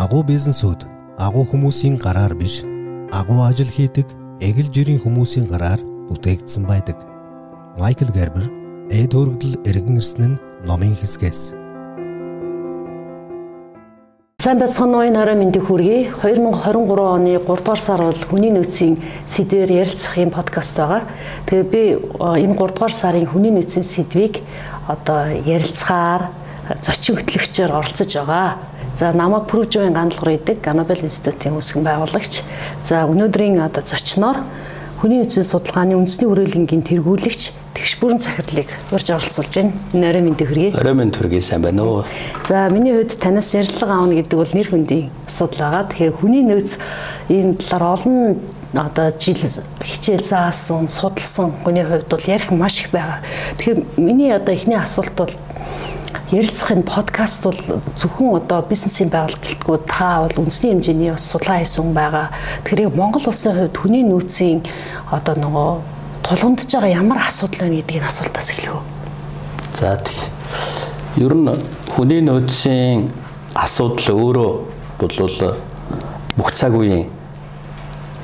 [0.00, 0.86] Агуу бизнесүүд
[1.20, 2.62] агуу хүмүүсийн гараар биш,
[3.12, 4.08] агуу ажил хийдэг
[4.40, 5.76] эгэл жирийн хүмүүсийн гараар
[6.08, 6.96] бүтээгдсэн байдаг.
[7.76, 8.48] Майкл Гербер
[8.88, 11.52] эд хөргөдөл эргэн ирсэн нь номын хэсгээс.
[14.40, 16.16] Сайн байцгаана уу нараа мэндийг хүргэе.
[16.16, 18.96] 2023 оны 3 дугаар сар бол хүний нөөцийн
[19.28, 21.04] сэдвээр ярилцах юм подкаст байгаа.
[21.44, 21.82] Тэгээ би
[22.16, 24.40] энэ 3 дугаар сарын хүний нөөцийн сэдвийг
[24.88, 26.32] одоо ярилцахаар
[26.80, 28.69] зочин хөтлөгчөөр оролцож байгаа.
[28.94, 32.42] За намайг Прүжийн гандлгар идэг Ганобел институтын үүсгэн байгуулагч.
[32.84, 34.42] За өнөөдрийн одоо зочноор
[35.00, 39.72] хүний нөөцийн судалгааны үндэсний хүрээлэнгийн тэргүүлэгч тэгш бүрэн захирлыг урьж оролцуулж байна.
[39.94, 40.70] Орой мэндэ хүргэе.
[40.76, 42.04] Орой мэнд хүргэе сайн байна уу?
[42.44, 45.88] За миний хувьд танаас ярилцлага аавна гэдэг бол нэр хүндийн асуудал байгаа.
[45.88, 46.70] Тэгэхээр хүний нөөц
[47.32, 48.18] энэ талаар олон
[48.74, 49.40] одоо жил
[49.80, 53.24] хичээл заасан, судалсан хүний хувьд бол ярих маш их байгаа.
[53.56, 55.32] Тэгэхээр миний одоо эхний асуулт бол
[56.30, 57.60] ярилцах энэ подкаст бол
[57.96, 62.26] зөвхөн одоо бизнесийн байгууллага гэлтгүү та бол үндэсний хэмжээний бас судалгаа хийсэн хүн байгаа.
[62.64, 64.62] Тэгэхээр Монгол улсын хувьд хүний нөөцийн
[65.10, 65.70] одоо нөгөө
[66.22, 68.78] тулгамдж байгаа ямар асуудал байна гэдгийг асуултаас эхлэв.
[69.74, 70.22] За тийм.
[71.18, 71.50] Ер нь
[71.90, 73.10] хүний нөөцийн
[73.54, 74.50] асуудал өөрөө
[75.02, 75.56] бол
[76.38, 77.10] бүх цаг үеийн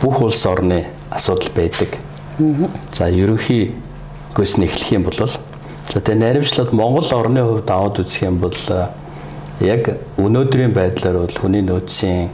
[0.00, 1.98] бүх улс орны асуудал байдаг.
[2.92, 3.74] За ерөнхий
[4.36, 5.27] гүйс нь эхлэх юм бол
[5.92, 8.56] За тэгээ наримшлаад Монгол орны хувьд аваад үзэх юм бол
[9.61, 12.29] яг өнөөдрийн байдлаар бол хүний нөөцийн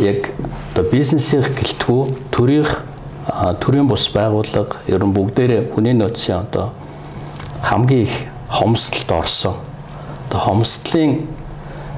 [0.00, 0.30] яг
[0.72, 2.72] одоо бизнесийн гэлтгүү төрийнх
[3.60, 6.70] төрийн бус байгууллага ер нь бүгдээрээ хүний нөөцийн одоо
[7.64, 8.14] хамгийн их
[8.48, 9.54] хомсдолд орсон.
[10.28, 11.26] Одоо хомсдлын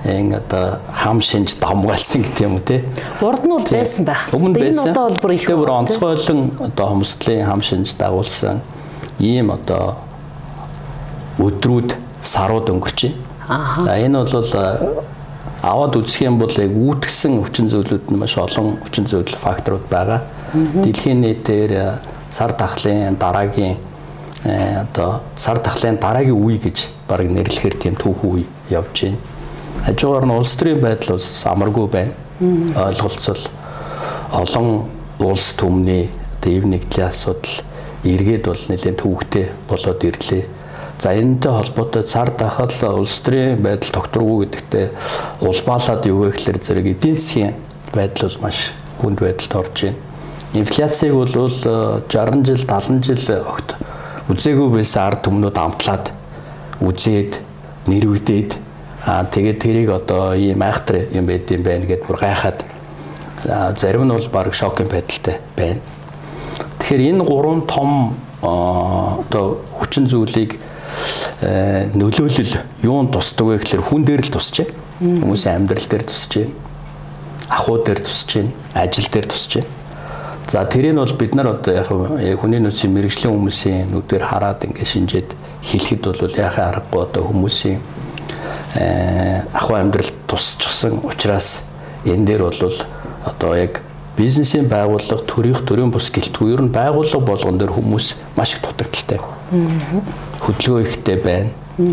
[0.05, 2.85] эн одоо хам шинж давмгаалсан гэдэг юм уу те.
[3.21, 4.31] Урд нь бол байсан байх.
[4.33, 4.87] Өмнө байсан.
[4.87, 5.47] Энэ одоо бол бүр их.
[5.47, 8.63] Тэр бүр онцгойлон одоо хомсдлын хам шинж дагуулсан
[9.19, 9.97] ийм одоо
[11.39, 13.01] өдрүүд сарууд өнгөрч
[13.47, 13.85] байна.
[13.85, 14.51] За энэ бол
[15.63, 20.23] аваад үзэх юм бол яг үүтгсэн хүчин зүйлүүд нь маш олон хүчин зүйл факторууд байгаа.
[20.55, 22.01] Дэлхийн нийтээр
[22.31, 23.77] сар дахлын дараагийн
[24.45, 29.19] одоо сар дахлын дараагийн үе гэж баг нэрлэхээр тийм түүхэн үе явж байна.
[29.87, 32.13] Хажуугаар нь улс төрийн байдал бас амаргүй байна.
[32.77, 33.43] Ойлголцол
[34.33, 36.11] олон улс төмний
[36.43, 37.63] дэв нэгдлийн асуудал
[38.05, 40.45] эргээд бол нэлээд төвөгтэй болоод ирлээ
[40.99, 44.87] За энэтэй холбоотой цар дахал улс төрийн байдал докторгүй гэдэгтээ
[45.45, 47.55] улбаалаад юу вэ гэхээр зэрэг эдийн засгийн
[47.93, 50.01] байдал бол маш хүнд байдалд орж байна.
[50.57, 52.09] Инфляцийг бол 60
[52.49, 53.77] жил 70 жил огт
[54.33, 56.07] үзээгүй байсан ард түмнүүд амтлаад
[56.81, 57.33] үзээд
[57.93, 58.57] нэрвэгдээд
[59.05, 62.65] аа тэгээд тэрийг одоо ийм айхтар юм байд юм байна гэдээ бүр гайхаад
[63.77, 65.85] зарим нь бол баг шокын байдалтай байна.
[66.81, 70.66] Тэгэхээр энэ гурван том одоо хүчин зүйлийг Э,
[71.97, 74.75] нөлөөлөл юунд тусдаг вэ гэхээр хүн дээр л тусч байна.
[75.01, 76.55] Хүмүүсийн амьдрал дээр тусч байна.
[77.51, 78.53] Ахуй дээр тусч байна.
[78.73, 79.71] Ажил дээр тусч байна.
[80.47, 85.31] За тэрийг бол бид нар одоо яг хүний нөөцийн мэрэгжлийн хүмүүсийн нүдээр хараад ингээд шинжээд
[85.59, 87.81] хэлэхэд бол яхаа аргагүй одоо хүмүүсийн
[88.79, 91.67] э, ахуй амьдрал тусчихсан учраас
[92.07, 92.75] энэ дээр бол
[93.27, 93.83] одоо яг
[94.17, 99.21] бизнесийн байгууллага төрийнх төрийн бус гэлтгүй ер нь байгууллага болгон дээр хүмүүс маш их дутагдaltaй.
[100.41, 101.51] Хөдөлгөөн ихтэй байна.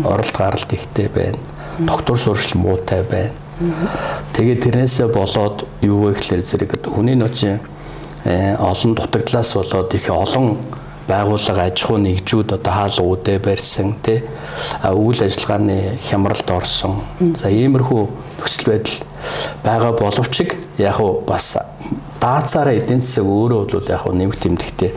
[0.08, 1.38] Оролт гаралт ихтэй байна.
[1.78, 3.32] Доктор сурчлал муутай байна.
[4.32, 7.60] Тэгээд тэрнээсээ болоод юу вэ гэхээр зэрэг хүний нөөцийн
[8.24, 10.58] э, олон дутагдлаас болоод их олон
[11.06, 14.24] байгууллага аж ахуй нэгжүүд одоо хаал үүдэ барьсан тий
[14.82, 17.04] үйл ажиллагааны хямралд орсон.
[17.36, 18.02] За иймэрхүү
[18.40, 18.98] нөхцөл байдал
[19.62, 20.34] байгаа боловч
[20.78, 20.98] яг
[21.28, 21.56] бас
[22.20, 24.92] даацаараа эдийн засаг өөрөө бол яг нэмэх тэмдэгтэй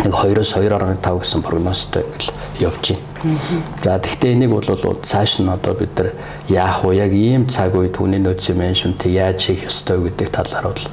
[0.00, 2.32] нэг 2-оос 2.5 гэсэн прогнозтой ингээл
[2.64, 2.84] явж
[3.22, 3.38] байна.
[3.84, 6.12] За тэгвэл энийг бол цааш нь одоо бид нар
[6.48, 6.96] яах вэ?
[6.96, 10.84] Яг ийм цаг үед хүний нөөцийн менежментийг яаж хийх ёстой гэдэг талаар бол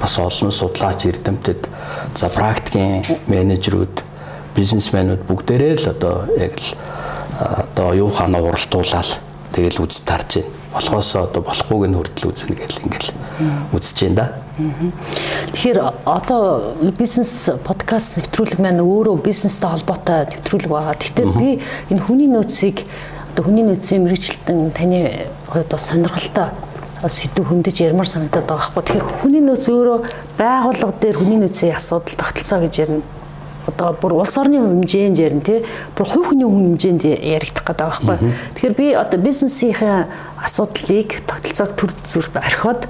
[0.00, 1.68] бас олон судлаач эрдэмтэд
[2.14, 4.02] за практикийн менежерүүд
[4.56, 6.68] бизнесмэнүүд бүгдээрээ л одоо яг л
[7.38, 9.20] одоо юу ханаа уралдуулаад
[9.54, 13.10] тэгэл үз тарж байна болохоосоо одоо болохгүйг нь хүртэл үзнэ гэл ингээл
[13.74, 14.26] үзэж байна да.
[15.50, 20.94] Тэгэхээр одоо бизнес подкаст нэвтрүүлэг маань өөрөө бизнестэй холбоотой нэвтрүүлэг байгаа.
[20.94, 21.48] Гэхдээ би
[21.90, 22.86] энэ хүний нөөцийг
[23.34, 26.48] одоо хүний нөөцийн мэрэгчлэлтэн таны хувьд бас сонирхолтой
[27.02, 29.00] сэдв хөндөж ярмаар санагдаад байгаа байхгүй.
[29.00, 29.98] Тэгэхээр хүний нөөц өөрөө
[30.38, 33.02] байгууллага дээр хүний нөөцийн асуудал тогтолцоо гэж ярина
[33.66, 35.60] одоо бүр улс орны хэмжээнд ярина тий
[35.96, 38.32] бүр хувь хүний хэмжээнд яригдах гэдэг байгаа байхгүй.
[38.56, 40.06] Тэгэхээр би одоо бизнесийн
[40.40, 42.88] асуудлыг тогтолцоог төр зүрт орхиод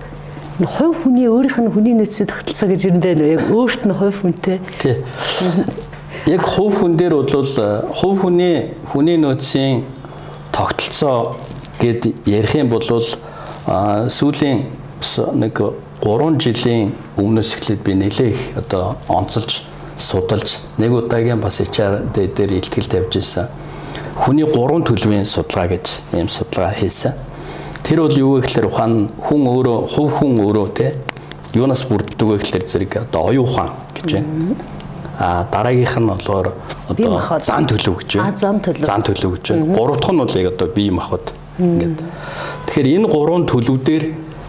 [0.60, 3.32] хувь хүний өөрийнх нь хүний нөөцийн тогтолцоо гэж юм байна уу?
[3.32, 4.58] Яг өөрт нь хувь хүнтэй.
[4.78, 4.96] Тий.
[6.26, 7.32] Яг хувь хүн дээр бол
[7.88, 9.84] хувь хүний хүний нөөцийн
[10.52, 11.36] тогтолцоо
[11.80, 14.68] гэд ярих юм бол сүүлийн
[15.34, 15.54] нэг
[16.00, 19.64] 3 жилийн өмнөөс эхлээд би нэлээ их одоо онцолж
[20.00, 23.46] судалж нэг удаагийн бас HR дээр илтгэл тавьж исэн.
[24.16, 25.86] Хүний 3 төлөвийн судалгаа гэж
[26.16, 27.14] ийм судалгаа хийсэн.
[27.84, 30.94] Тэр бол юу гэхээр ухаан хүн өөрөө хувь хүн өөрөө те
[31.54, 34.56] юунаас бүрддэг вэ гэхээр зэрэг одоо оюун ухаан гэж байна.
[35.18, 36.52] А дараагийнх нь болохоор
[36.88, 38.36] одоо зан төлөв гэж байна.
[38.36, 38.84] Зан төлөв.
[38.84, 39.74] Зан төлөв гэж байна.
[39.74, 41.98] Гурав дахь нь бол яг одоо бие махбод ингээд.
[42.66, 44.04] Тэгэхээр энэ гурван төлөв дээр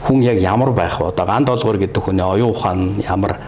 [0.06, 1.10] хүн яг ямар байх вэ?
[1.10, 3.40] Одоо ган долгор гэдэг хүний оюун ухаан ямар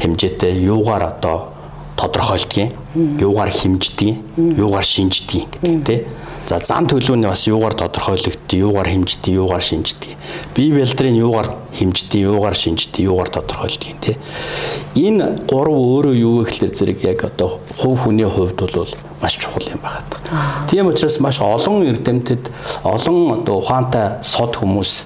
[0.00, 1.52] хэмжээтэй юугаар одоо
[1.96, 2.72] тодорхойлдгийг,
[3.20, 6.08] юугаар хэмждгийг, юугаар шинждгийг гэдэг тийм.
[6.50, 10.16] За зан төлөвний бас юугаар тодорхойлогддог, юугаар хэмждэг, юугаар шинждэг.
[10.54, 14.16] Бие бэлдрийн юугаар хэмждэг, юугаар шинждэг, юугаар тодорхойлдог тийм.
[14.96, 18.88] Энэ гурав өөрөө юу вэ гэхээр зэрэг яг одоо хувь хүний хувьд бол
[19.22, 20.66] маш чухал юм байна.
[20.66, 22.50] Тийм учраас маш олон эрдэмтэд,
[22.82, 25.04] олон одоо ухаантай сод хүмүүс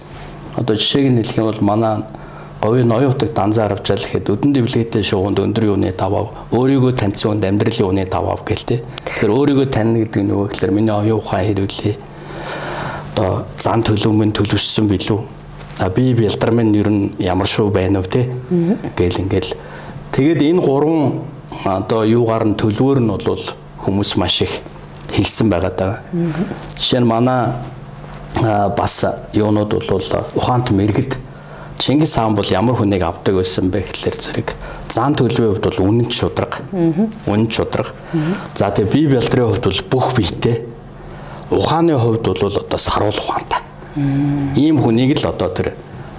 [0.57, 2.09] одоо жишээг нь хэлэх юм бол манай
[2.65, 7.89] говийн ноёутыг данзаар авчаал гэхэд өдөн дэвлэгтэй шууганд өндөр юуны давав өөрийгөө таньсан хүнд амьдралын
[7.93, 8.81] үний давав гэл тэ.
[9.05, 11.97] Тэгэхээр өөрийгөө таних гэдэг нь нөгөө гэхээр миний оюун ухаан хэрүүлээ.
[13.13, 15.21] Одоо зан төлөвмөн төлөвшсөн билүү?
[15.85, 18.33] А би бэлдар минь ер нь ямар шүү байна вэ тэ?
[18.97, 19.53] Гэл ингээл
[20.17, 21.21] тэгээд энэ гурван
[21.69, 23.45] одоо юугаар нь төлөвөр нь бол
[23.85, 24.57] хүмүүс маш их
[25.13, 26.01] хэлсэн байгаа даа.
[26.81, 27.53] Жишээ нь манай
[28.73, 29.05] бас
[29.37, 31.24] юунууд бол ухаант мэрэгд
[31.79, 34.49] Чингис хаан бол ямар хүнийг авдаг байсан бэ гэхэлэр зэрэг
[34.89, 36.63] зан төлөвийн хувьд бол үнэн шудраг.
[36.73, 37.93] Үнэн шудраг.
[38.55, 40.63] За тэгээ бие бэлтрийн хувьд бол бүх биетэй.
[41.51, 43.61] Ухааны хувьд бол одоо саруул ухаантай.
[44.57, 45.75] Ийм хүнийг л одоо тэр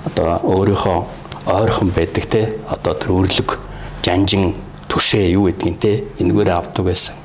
[0.06, 0.98] одоо өөрийнхөө
[1.46, 3.60] ойрхон байдаг те одоо тэр өрлөг
[4.06, 4.54] жанжин
[4.90, 7.16] түшээ юу гэдгийг те энэгээр авдаг байсан.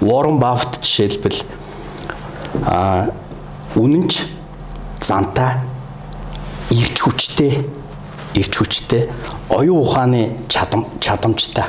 [0.00, 1.40] Warren Buffett жишээлбэл
[2.66, 3.10] а
[3.76, 4.26] үнэнч
[5.00, 5.60] зантай
[6.70, 7.64] ирч хүчтэй
[8.34, 9.08] ирч хүчтэй
[9.50, 11.64] оюун ухааны чадам чадамжтай.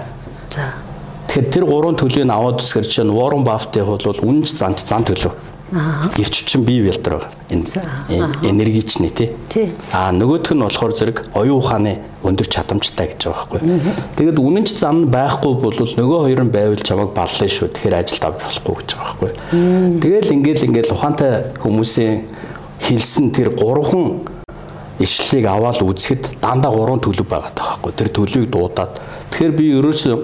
[0.49, 0.73] За.
[1.27, 5.33] Тэгэхээр тэр гурван төлөвийг аваад үсгэр чинь Warren Buffett-ийн бол үнэнч занч зан төлөв.
[5.73, 6.05] Аа.
[6.21, 7.31] Ирч чинь бие бэлтэр байгаа.
[7.49, 7.65] Энэ
[8.45, 9.33] энергичний тий.
[9.91, 13.81] Аа нөгөөх нь болохоор зэрэг оюун ухааны өндөр чадамжтай гэж байгаа байхгүй.
[14.13, 17.73] Тэгэд үнэнч зам байхгүй бол нөгөө хоёр нь байвал чамайг баллаа шүү.
[17.73, 19.31] Тэгэхээр ажилд авч болохгүй гэж байгаа байхгүй.
[20.05, 21.33] Тэгэл ингээл ингээл ухаантай
[21.65, 22.29] хүмүүсийн
[22.77, 24.29] хэлсэн тэр гурван
[24.99, 27.91] ишлэлийг аваад үзэхэд дандаа гурван төлөв байгаа таахгүй.
[27.97, 29.01] Тэр төлөвийг дуудаад
[29.31, 30.15] тэгэхээр би ерөөсөө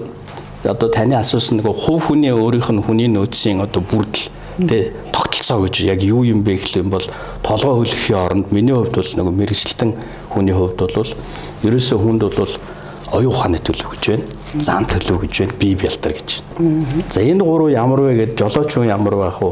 [0.70, 4.30] одоо таны асуусан нэг хувь хүний өөрийнх нь хүний нөөцийн одоо бүрдэл
[4.68, 7.06] тэ тогтолцоо гэж яг юу юм бэ гэх юм бол
[7.42, 9.94] толгой хөлөхийн оронд миний хувьд бол нэг мэрэгчлэн
[10.28, 11.10] хүний хувьд бол
[11.64, 12.52] ерөөсөө хүнд бол
[13.12, 14.24] оюун ухааны төлөв гэж байна.
[14.60, 15.54] Зан төлөв гэж байна.
[15.58, 16.28] Бие бэлтэр гэж.
[17.10, 19.50] За энэ гурав ямар вэ гэж жолооч хүн ямар байх вэ?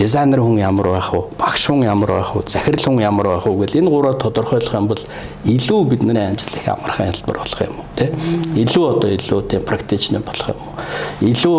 [0.00, 1.20] Дизайнер хүн ямар байх вэ?
[1.36, 2.42] Багш хүн ямар байх вэ?
[2.48, 5.02] Захирал хүн ямар байх вэ гэл энэ гураа тодорхойлох юм бол
[5.44, 8.08] илүү бидний амжилт их амархан хэлбэр болох юм уу те?
[8.56, 10.74] Илүү одоо илүү тийм практичны болох юм уу?
[11.20, 11.58] Илүү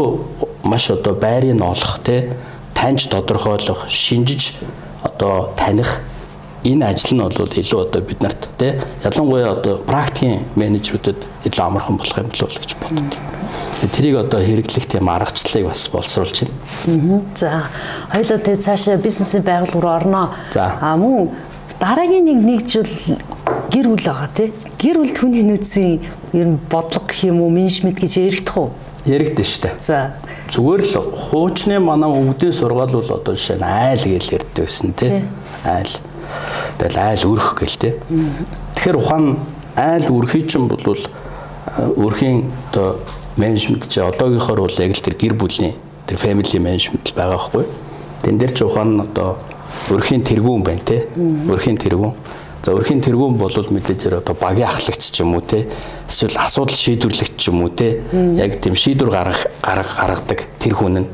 [0.65, 2.33] маш одоо байрыг олох те?
[2.73, 4.57] Таньж тодорхойлох, шинжиж
[5.03, 6.01] одоо таних
[6.65, 8.73] энэ ажил нь бол илүү одоо бид нарт тий
[9.05, 13.40] ялангуяа одоо практикийн менежерүүдэд илүү амархан болох юм болов уу гэж боддог.
[13.81, 16.45] Тэрийг одоо хэрэглэх тийм аргачлалыг бас боловсруулж
[16.85, 17.21] байна.
[17.33, 17.65] За
[18.13, 20.27] хоёулаа тэгээ цаашаа бизнесийн байгууллага руу орноо.
[20.53, 21.33] А мөн
[21.81, 22.85] дараагийн нэг нэг жил
[23.73, 24.53] гэр бүл байгаа тий.
[24.77, 25.97] Гэр бүл түүний нөөцийн
[26.37, 28.69] ер нь бодлого гэх юм уу, менежмент гэж яригдах уу?
[29.09, 29.73] Яригдэн штэ.
[29.81, 30.13] За
[30.53, 35.25] зүгээр л хуучны манай өвгдийн сургаал бол одоо жишээ нь айл гэж ярьдаг байсан тий.
[35.65, 35.93] Айл.
[36.77, 37.93] Тэгэл айл өрх гэл тий.
[38.77, 39.41] Тэгэхээр ухаан
[39.73, 40.85] айл өрхий чинь бол
[41.97, 42.99] өрхийн одоо
[43.37, 45.75] менежмент чи одоогийнхоор бол яг л тэр гэр бүлийн
[46.07, 47.65] тэр family management байгаа байхгүй.
[48.23, 49.39] Тэн дээр ч ухаан нь одоо
[49.91, 51.07] өрхийн тэргүүн байна те.
[51.47, 52.13] Өрхийн тэргүүн.
[52.61, 55.65] За өрхийн тэргүүн бол мэдээж зэрэг одоо багийн ахлагч ч юм уу те.
[56.05, 58.01] Эсвэл асуудал шийдвэрлэгч ч юм уу те.
[58.37, 61.07] Яг тийм шийдвэр гаргах гаргадаг тэр хүн нь.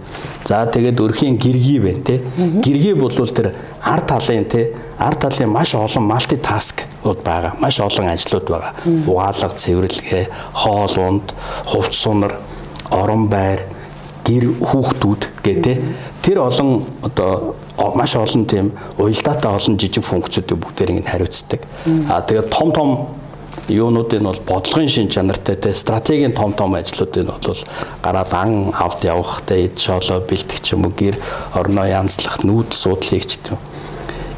[0.43, 2.19] За тэгээд өрхийн гэргий байна те.
[2.35, 7.55] Гэргий бол тэр ард талын те ард талын маш олон малтитаскууд байгаа.
[7.61, 8.73] Маш олон ажлууд байгаа.
[9.07, 11.33] Угаалга, цэвэрлэгээ, хоол унд,
[11.65, 12.39] хувц сунар,
[12.91, 13.61] орон байр,
[14.27, 15.77] гэр хүүхдүүд гэдэг.
[16.21, 17.55] Тэр олон одоо
[17.95, 21.61] маш олон тийм уялдаатай олон жижиг функцүүдийг бүгдээр ингэ хариуцдаг.
[22.11, 22.89] Аа тэгээд том том
[23.71, 27.63] юунуудын бол бодлогын шин чанартай те стратегийн том том ажлуудын бол
[28.03, 31.15] гараад ан авд явах те эд шоолоо бэлтгэх юм уу гэр
[31.55, 33.76] орноо янзлах нүүд суудлыг ч гэдэг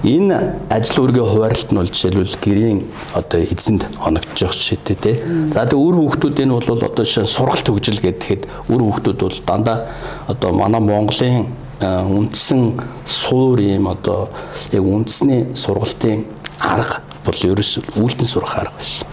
[0.04, 2.80] Энэ ажил үргээ хуваарлт нь бол жишээлбэл гэрийн
[3.20, 5.16] одоо эзэнд оногдож явах жишээтэй тий.
[5.52, 9.92] За тэгээ үр хүүхдүүд энэ бол одоо жишээ сургалт хөгжил гэхэд үр хүүхдүүд бол дандаа
[10.32, 11.52] одоо манай Монголын
[11.84, 14.32] үндсэн суур юм одоо
[14.72, 16.24] яг үндэсний сургалтын
[16.60, 19.04] арга бол ерөөс үлдэн сурах арга байсан.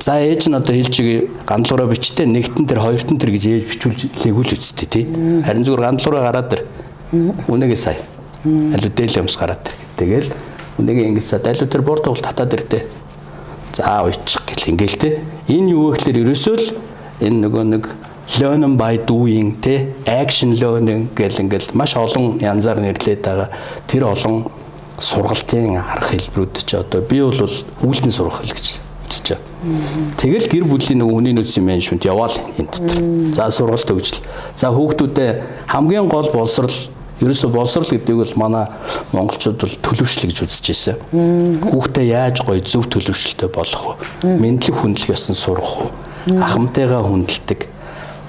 [0.00, 4.56] За ээж нь одоо хэлжиг гандлуураа бичтээ нэгтэн тэр хоёртон тэр гэж ээж бичүүлж лэгүүл
[4.56, 5.04] үсттэй тий.
[5.44, 6.64] Харин зүгээр гандлуураа гараад тэр
[7.48, 8.00] үнэгээ сая.
[8.44, 9.74] Алуу дээл юмс гараад тэр.
[9.98, 10.30] Тэгэл
[10.78, 12.86] үнэгээ ингэж сад алуу тэр борд уул татаад ирдэ.
[13.74, 15.14] За уйчих гэл ингээл тий.
[15.48, 16.66] Энэ юу гэхээр ерөөсөө л
[17.22, 17.84] энэ нөгөө нэг
[18.38, 23.48] learn by doing те action learning гэл ингээл маш олон янзаар нэрлээд байгаа.
[23.86, 24.46] Тэр олон
[24.98, 27.42] сургалтын арга хэлбэрүүд чи одоо би бол
[27.82, 28.66] үүлдэн сурах хэл гэж
[29.08, 29.46] үзэж байгаа.
[30.20, 32.98] Тэгэл гэр бүлийн нөгөө хүний нөөцийн менежмент яваал энэ дотор.
[33.34, 34.20] За сургалт өгжл.
[34.56, 36.74] За хүүхдүүдэд хамгийн гол боловсрал
[37.20, 38.66] ерөөсө боловсрал гэдэг бол манай
[39.12, 40.96] монголчууд бол төлөвшлэг гэж үзэж байсан.
[41.66, 44.38] Хүүхдээ яаж гоё зөв төлөвшлөлтэй болох вэ?
[44.38, 45.90] Мэдлэг хүндлэх ёсны сурах уу?
[46.38, 47.60] Ахмтайгаа хүндэлдэг.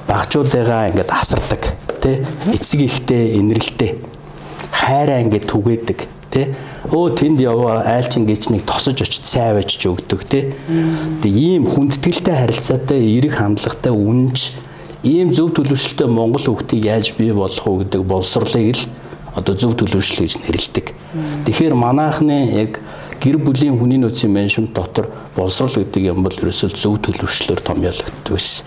[0.09, 1.75] Багжуудыгаа ингээд асардаг.
[2.01, 4.01] Тэ эцэг ихтэй инрэлтэй.
[4.73, 6.53] Хайраа ингээд түгээдэг тий
[6.93, 10.53] өө тэнд яваа айлчин гिचнийг тосож очиж цай авчиж өгдөг тий
[11.21, 14.53] тэг ийм хүндэтгэлтэй харилцаатай эерэг хандлагатай үнж
[15.03, 18.83] ийм зөв төлөвшлөлтэй монгол хүүхдийг яаж бий болох уу гэдэг боловсрлыг л
[19.35, 20.93] одоо зөв төлөвшлөл гэж нэрлэдэг
[21.45, 22.81] тэгэхээр манайхны яг
[23.19, 28.63] гэр бүлийн хүний нөөцийн менежмент дотор боловсрол гэдэг юм бол ерөөсөө зөв төлөвшлөөр томьёологддог байсан.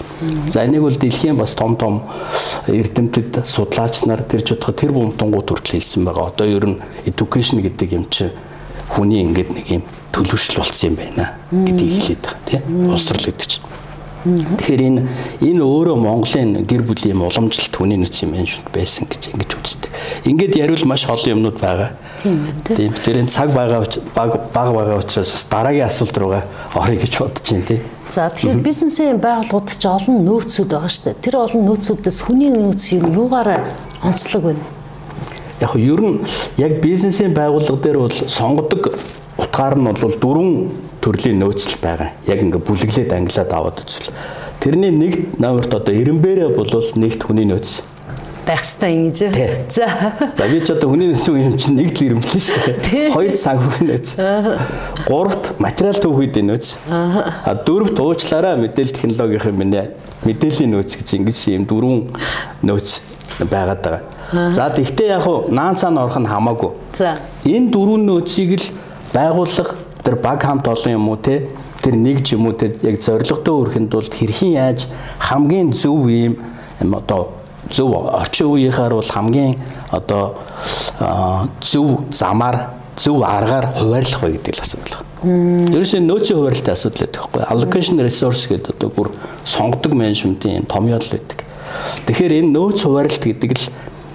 [0.49, 2.03] За энийг бол дэлхийн бас том том
[2.69, 6.29] эрдэмтэд судлаач нар тэр жодхо тэр бумтангууд хүртэл хэлсэн байгаа.
[6.29, 8.29] Одоо ер нь education гэдэг юм чи
[8.93, 12.63] хүний ингээд нэг юм төлөвшл болсон юм байна гэдгийг хэлээд байгаа тийм
[12.93, 13.65] боловсрол гэдэг чинь.
[14.23, 15.03] Тэгэхээр энэ
[15.43, 19.91] энэ өөрөө Монголын гэр бүлийн уламжлалт хүний нөөцийн менежмент байсан гэж ингэж үздэг.
[20.31, 21.91] Ингээд яривал маш олон юмнууд байгаа.
[22.23, 22.95] Тийм.
[23.03, 23.83] Тэр энэ цаг байгаа
[24.15, 26.47] баг байгаа учраас бас дараагийн асуулт руугаа
[26.79, 27.81] орё гэж бодож байна тий.
[28.15, 31.23] За тэгэхээр бизнесийн байгууллагууд ч олон нөөцүүд байгаа шүү дээ.
[31.27, 33.67] Тэр олон нөөцүүдээс хүний нөөц юу юугаар
[34.07, 34.63] онцлог байна?
[35.59, 36.23] Яг нь ер нь
[36.63, 38.95] яг бизнесийн байгууллага дээр бол сонгодог
[39.39, 40.51] утгаар нь бол дөрвөн
[41.01, 42.13] төрлийн нөөцл байгаа.
[42.27, 44.13] Яг ингээ бүлэглээд англиад аваад үзвэл
[44.61, 47.93] тэрний нэг номерт одоо эренбэрэ бол нэгт хүний нөөц
[48.47, 49.19] байх хэвээр ингэж.
[49.71, 49.87] За.
[50.37, 53.11] За би ч одоо хүний нөөцийн юм чинь нэг л ирэмблэн шүү дээ.
[53.15, 54.09] Хоёрт санхүүгийн нөөц.
[55.07, 56.67] Гуравт материал төвхөдийн нөөц.
[56.91, 59.95] А дөрөвт уучлаараа мэдээлэл технологийн миний
[60.27, 62.11] мэдээллийн нөөц гэж ингэж юм дөрвөн
[62.67, 62.89] нөөц
[63.47, 64.51] байгаад байгаа.
[64.51, 66.71] За тэгвэл яг уу наан цаана орох нь хамаагүй.
[66.99, 67.19] За.
[67.47, 68.67] Энэ дөрвөн нөөцийг л
[69.13, 71.49] байгууллага тэр баг хамт олон юм уу те
[71.83, 74.87] тэр нэг ч юм уу те яг зоригтой өрхөнд бол хэрхэн яаж
[75.19, 76.37] хамгийн зөв юм
[76.81, 77.33] одоо
[77.71, 79.57] зөв орчин үеийнхаар бол хамгийн
[79.91, 80.35] одоо
[81.61, 85.71] зөв замаар зөв аргаар хуваарлах вэ гэдэг л асуудал байна.
[85.73, 87.43] Ерөөсөө нөөцийн хуваарлтын асуудал байдаг хгүй.
[87.49, 89.09] Allocation resource гэдэг одоо бүр
[89.45, 91.41] сонгодог менежментийн томьёол байдаг.
[92.07, 93.65] Тэгэхээр энэ нөөц хуваарлт гэдэг л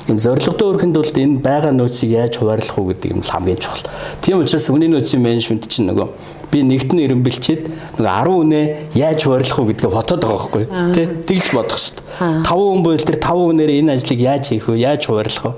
[0.07, 3.83] энэ зорилготой өрхөнд бол энэ байгаа нөөцийг яаж хуваарлах уу гэдэг юм хамгийн чухал.
[4.23, 6.07] Тийм учраас хүний нөөцийн менежмент чинь нөгөө
[6.47, 8.61] би нэгтэн ирэн бэлчээд нөгөө 10 үнэ
[8.95, 10.63] яаж хуваарлах уу гэдгээ ботоод байгаа байхгүй
[10.95, 12.03] тий Тэгж бодох хэрэгтэй.
[12.23, 14.79] 5 хүн буйл тэр 5 хүнээр энэ ажлыг яаж хийх вэ?
[14.79, 15.53] Яаж хуваарлах вэ?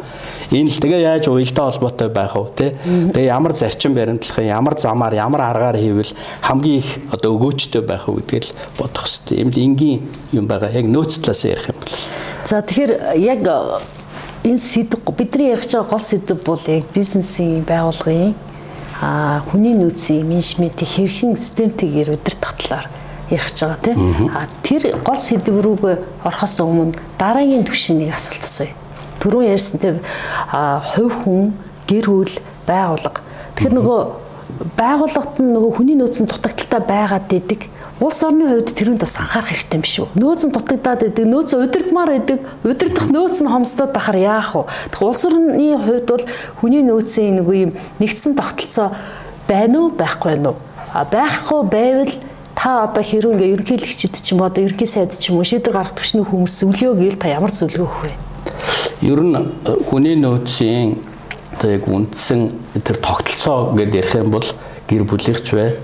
[0.49, 2.71] Энэ л тэгээ яаж уялдаа холбоотой байх вэ тий
[3.13, 8.09] Тэгээ ямар зарчим баримтлах юм, ямар замаар, ямар аргаар хийвэл хамгийн их одоо өгөөчтэй байх
[8.09, 9.37] вэ гэдгийг л бодох хэрэгтэй.
[9.45, 9.99] Ийм л энгийн
[10.33, 10.73] юм байгаа.
[10.73, 11.93] Яг нөөц талаас ярих юм бол.
[12.49, 13.45] За тэгэхээр яг
[14.43, 18.35] энэ сэдв бидний ярих байгаа гол сэдв бол яг бизнесийн байгууллагын
[19.01, 22.87] а хүний нөөцийн менежментийн хэрхэн системтэйгээр удирдах талаар
[23.29, 24.31] ярих байгаа тийм.
[24.35, 28.75] А тэр гол сэдв рүүгээ орохоос өмнө дараагийн түвшин нэг асуулт асууя.
[29.19, 29.97] Түрүүн ярьсан тийм
[30.51, 31.53] хувь хүн,
[31.87, 32.35] гэр бүл,
[32.67, 33.19] байгууллага.
[33.55, 34.01] Тэгэхээр нөгөө
[34.79, 37.67] байгууллагт нь нөгөө хүний нөөцийн дутагдaltaй байгаад идэг
[37.99, 40.07] Улс орны хувьд тэрүүнд бас анхаарах хэрэгтэй юм шүү.
[40.15, 42.39] Нөөц нь дутагдаад байдаг, нөөц удирдмаар байдаг.
[42.63, 44.71] Удирдах нөөц нь хомсдод бахаар яах вэ?
[44.95, 46.25] Тэгэхээр улс орны хувьд бол
[46.63, 48.95] хүний нөөцийн нэг юм нэгдсэн тогтолцоо
[49.51, 50.55] байна уу, байхгүй уу?
[50.95, 52.13] А байхгүй байвал
[52.55, 55.75] та одоо хэрвээ ингээ ерөнхийлөгчд ч юм уу одоо ерөнхий сайд ч юм уу шийдвэр
[55.75, 58.15] гаргах төвчний хүмүүс зөвлөё гээл та ямар зөвлөгөө өгөх вэ?
[59.03, 60.99] Ер нь э, хүний нөөцийн
[61.59, 64.47] одоо яг үндсэн тэр тогтолцоо гэдээ ярих юм бол
[64.87, 65.75] гэр бүлийнхч бай,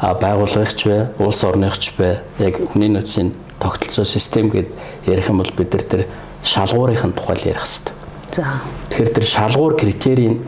[0.00, 4.70] байгууллагч бай, улс орныхч бай яг хүний нөөцийн тогтолцоо систем гэд
[5.06, 6.06] ярих юм бол бид нар тэр
[6.42, 7.94] шалгуурын тухай ярих хэрэгтэй.
[8.32, 8.44] За.
[8.90, 10.42] Тэгэхээр тэр шалгуур критерийн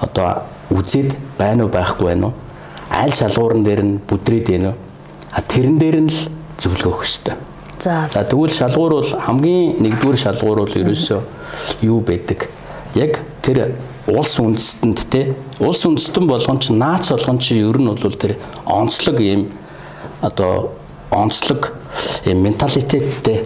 [0.00, 2.34] одоо үзээд байна уу байхгүй байна уу?
[2.90, 4.78] Аль шалгуурн дээр нь бүдрээд байна уу?
[5.32, 7.34] А тэрэн дээр нь л зөвлөгөө өгөх хэрэгтэй.
[7.78, 8.08] За.
[8.08, 11.20] За тэгвэл шалгуур бол хамгийн нэгдүгээр шалгуур бол ерөөсөө
[11.82, 12.48] юу байдаг?
[12.94, 13.74] Яг тэр
[14.06, 15.34] улс үндэстэнд те.
[15.60, 19.48] Улс үндэстэн болгон ч наац болгон ч ер нь бол тэр онцлог юм
[20.20, 20.72] одоо
[21.10, 21.72] онцлог
[22.24, 23.44] юм менталитеттэй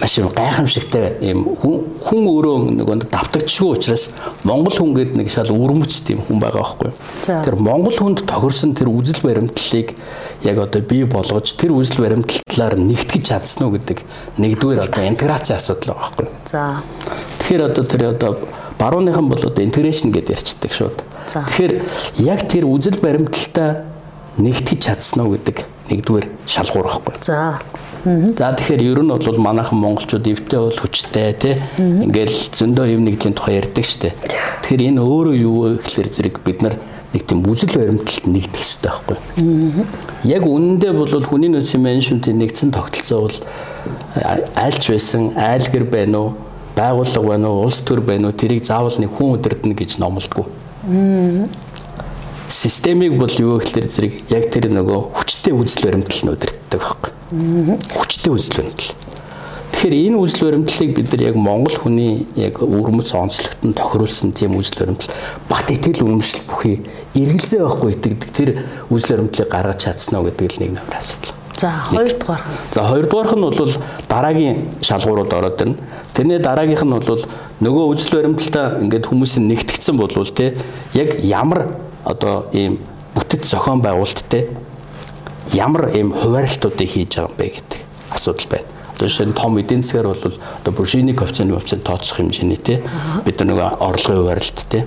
[0.00, 4.04] маш юм гайхамшигтай юм хүн өөрөө нөгөө давтагдчихгүй учраас
[4.46, 6.92] Монгол хүн гэдэг нэг шал өвөрмөц тийм хүн байгаа байхгүй.
[7.26, 9.94] Тэр Монгол хүнд тохирсон тэр үзэл баримтлалыг
[10.46, 13.98] яг одоо бий болгож тэр үзэл баримтлалаар нэгтгэж чадсан уу гэдэг
[14.38, 16.26] нэгдүгээр одоо интеграцийн асуудал байгаа байхгүй.
[16.46, 16.82] За.
[17.42, 18.30] Тэгэхээр одоо тэр одоо
[18.78, 21.02] барууныхан бол одоо интеграшн гэдээ ярьцдаг шууд.
[21.26, 21.74] Тэгэхээр
[22.22, 23.82] яг тэр үзэл баримталтаа
[24.38, 27.14] нэгтгэж чадсан уу гэдэг нэгдүгээр шалгуур байхгүй.
[27.18, 27.58] За.
[28.04, 31.54] За тэгэхээр ер нь бол манайхан монголчууд эвтэй бол хүчтэй тий.
[31.78, 34.14] Ингээл зөндөө юм нэгдлийн тухай ярьдаг штэ.
[34.62, 36.76] Тэгэхээр энэ өөрөө юу вэ гэхэлэр зэрэг бид нар
[37.12, 39.16] нэг тийм үзэл баримталд нэгдэх хэрэгтэй байхгүй.
[40.30, 43.38] Яг үнэндээ бол хүний нөөцийн менежментийн нэгдсэн тогтолцоо бол
[44.54, 46.30] айлч байсан, айлгэр байна уу,
[46.76, 50.46] байгууллага байна уу, улс төр байна уу, тэрийг заавал нэг хүн удирдна гэж номлодгоо
[52.48, 57.12] системийг бол юу гэхээр зэрэг яг тэр нөгөө хүчтэй үзэл баримтлал нь удирддаг байхгүй.
[57.28, 58.96] Хүчтэй үзэл баримтлал.
[59.68, 64.56] Тэгэхээр энэ үзэл баримтлалыг бид нар яг Монгол хүний яг өвөрмөц онцлогт нь тохируулсан тийм
[64.56, 65.12] үзэл баримтлал
[65.44, 66.80] бат итгэл үнэмшил бүхий
[67.12, 68.50] эргэлзээ байхгүй итгэдэг тэр
[68.88, 71.36] үзэл баримтлалыг гаргаж чадсан уу гэдэг л нэг нэмэр асуудал.
[71.58, 72.56] За хоёрдугаарх нь.
[72.72, 73.72] За хоёрдугаарх нь бол
[74.08, 75.76] дараагийн шалгуурууд ороод ирнэ.
[76.16, 77.22] Тэрний дараагийнх нь бол
[77.60, 80.56] нөгөө үзэл баримталтаа ингээд хүмүүсийн нэгтгэцэн болвол те
[80.96, 81.68] яг ямар
[82.08, 82.80] одоо ийм
[83.12, 84.48] бүтэц зохион байгуулалттай
[85.54, 88.68] ямар ийм хуваарлтуудыг хийж байгаа юм бэ гэдэг асуудал байна.
[88.96, 92.82] Одоо шинэ том эдийн засгаар бол одоо буржины коэффициент коэффициент тооцох хэмжээний те.
[93.24, 94.86] Бид нар нөгөө орлогын хуваарлт те.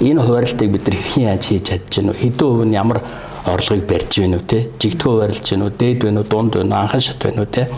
[0.00, 2.18] Энэ хуваарлтыг бид нар хэрхэн яаж хийж чадж гэнэ вэ?
[2.18, 3.02] Хэдэн хувь нь ямар
[3.44, 4.58] орлогыг барьж гэнэ үү те?
[4.78, 5.72] Жигдхөө хуваарлж гэнэ үү?
[5.76, 7.68] Дээд байна уу дунд байна уу анхан шат байна уу те?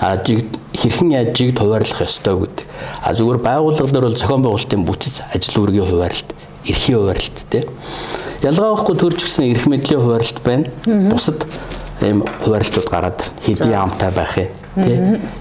[0.00, 2.66] А жиг хэрхэн яаж жигд хуваарлах ёстой гэдэг.
[3.04, 6.28] А зүгээр байгууллага дээр бол зохион байгуулалтын бүтэц ажил үүргийн хуваарлт
[6.64, 7.64] эрхийн хуваарлт тий.
[8.44, 10.68] Ялгаа байхгүй төрж гисэн эрх мэдлийн хуваарлт байна.
[11.08, 11.46] Бусад
[12.04, 14.52] ийм хуваарлтууд гараад хэдийн амтай байх юм
[14.84, 14.98] тий.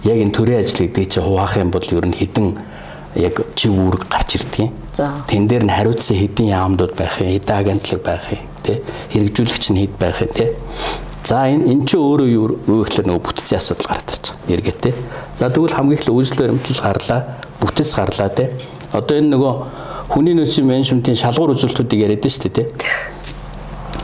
[0.08, 2.56] Яг энэ төрийн ажил гэдэг чинь хуваах юм бол ер нь хідэн
[3.20, 4.72] яг жив үүрэг гарч ирдэг юм.
[5.28, 8.80] Тэн дээр нь хариуцсан хэдийн яамдууд байх юм, хэдэн агентлаг байх юм тий.
[9.12, 10.50] Хэрэгжүүлэгч нь хэд байх юм тий.
[11.28, 14.56] За энэ эн чинь өөрөө юу вэ гэхээр нөгөө бүтцийн асуудал гараад ирж байгаа.
[14.56, 14.94] Эргээтэй.
[15.36, 17.22] За тэгвэл хамгийн их үзэл баримтлал гарлаа,
[17.60, 18.48] бүтэц гарлаа тий.
[18.96, 19.54] Одоо энэ нөгөө
[20.14, 22.68] хүний нөөцийн менежментийн шалгуур үзүүлэлтүүдийг яриад шүү дээ тий.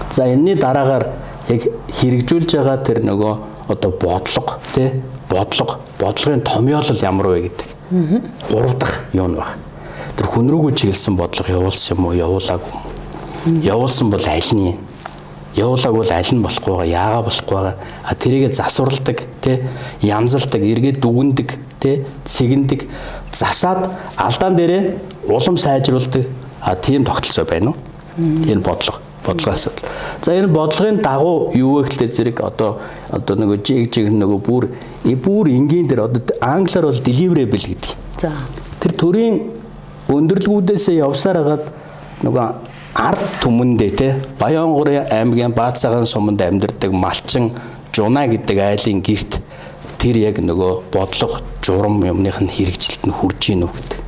[0.10, 1.06] За энэний дараагаар
[1.54, 3.34] яг хэрэгжүүлж байгаа тэр нөгөө
[3.70, 4.90] одоо бодлого тий
[5.30, 7.68] бодлого бодлогын томьёолол ямар вэ гэдэг.
[8.50, 9.54] Гурав дахь юу нь баг.
[10.18, 13.62] Тэр хүн рүүгээ чиглэсэн бодлого явуулсан юм уу, явуулаагүй юм.
[13.62, 14.78] Явуулсан бол аль нь?
[15.56, 17.76] Явуулааг бол аль нь болохгүй байгаа, яагаа болохгүй байгаа.
[18.04, 19.62] А тэрийгэ засварладаг, тий,
[20.02, 22.90] янзалдаг, эргээд дүгндэг, тий, цэгэндэг,
[23.40, 24.84] засаад алдаан дээрээ
[25.28, 26.26] улам сайжруулдаг
[26.62, 27.78] а тийм тогтолцоо байна уу?
[28.20, 29.90] Энэ бодлого бодлого асуудал.
[30.22, 34.70] За энэ бодлогын дагуу юу вэ гэхэлээ зэрэг одоо одоо нөгөө жиг жиг нөгөө бүр
[35.24, 37.92] бүр энгийн дээр одоо англиар бол deliverable гэдэг.
[38.20, 38.32] За.
[38.80, 39.36] Тэр төрийн
[40.10, 41.66] өндөрлгүүдээс явсаар хагаад
[42.26, 42.48] нөгөө
[42.96, 47.52] ард түмэндээ те Баянгурын аймгийн Баацаагаан суманд амьдардаг малчин
[47.94, 49.40] Жуна гэдэг айлын герт
[50.00, 54.00] тэр яг нөгөө бодлого журам юмных нь хэрэгжилт нь хүрж гинүү гэдэг.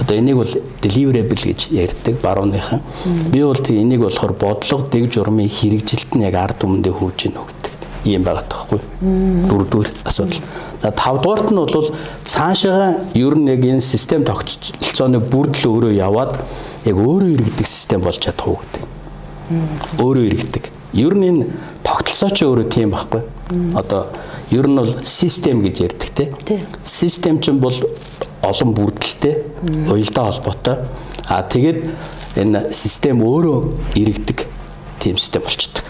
[0.00, 2.80] Одоо энийг бол deliverable гэж ярьдаг барууныхан.
[3.32, 7.40] Би бол тэг энийг болохоор бодлого дэг журмын хэрэгжилт нь яг ард түмэндээ хурж гинэ
[7.40, 7.64] гэдэг
[8.04, 8.80] юм байгаа таахгүй.
[9.00, 10.40] Дөрөвдүгээр асуудал.
[10.82, 11.88] За тавдугаарт нь бол
[12.24, 16.40] цаашаага ер нь яг энэ систем тогтолцооны бүрдэл өөрөө яваад
[16.84, 18.82] яг өөрөө иргэдэг систем болж чадах уу гэдэг.
[20.00, 20.64] Өөрөө иргэдэг.
[20.92, 21.46] Ер нь энэ
[21.82, 23.22] тогтолцоо ч өөрөө тийм байхгүй.
[23.72, 24.12] Одоо
[24.50, 26.10] ер нь бол систем гэж ярьдаг
[26.44, 26.60] тийм.
[26.84, 27.74] Систем чинь бол
[28.42, 29.44] олон бүрдэлтэй
[29.88, 30.76] уялдаа холбоотой.
[31.28, 31.88] А тэгээд
[32.36, 34.46] энэ систем өөрөө иргэдэг
[35.00, 35.84] тийм систем болчдөг.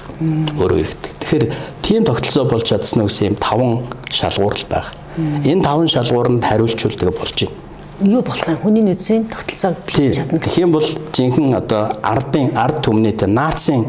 [0.60, 1.12] Өөрөө иргэдэг.
[1.20, 1.46] Тэгэхээр
[1.82, 4.94] тийм тогтолцоо болж чадсан гэсэн юм таван шалгуур л байх.
[5.18, 7.64] Энэ таван шалгууранд хариулчулдаг болж байна
[8.02, 10.38] юу болох юм хүний нөөцийн тогтолцоог бий чадна.
[10.38, 13.86] Тэгэх юм бол жинхэнэ одоо ардын ард түмний тэ нацийн